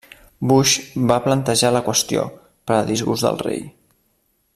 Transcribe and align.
Bush 0.51 0.71
va 1.11 1.17
plantejar 1.25 1.71
la 1.75 1.83
qüestió, 1.89 2.23
per 2.71 2.77
a 2.79 2.89
disgust 2.91 3.27
del 3.29 3.39
rei. 3.47 3.63